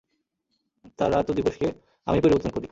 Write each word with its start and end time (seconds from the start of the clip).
তাঁর 0.99 1.09
রাত 1.11 1.25
ও 1.29 1.33
দিবসকে 1.33 1.67
আমিই 2.07 2.23
পরিবর্তন 2.23 2.51
করি। 2.55 2.67